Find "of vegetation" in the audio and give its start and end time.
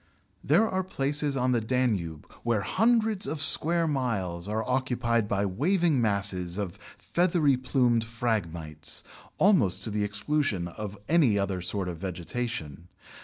11.87-12.87